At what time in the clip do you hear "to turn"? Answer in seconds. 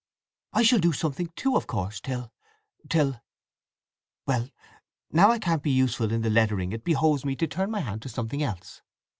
7.35-7.69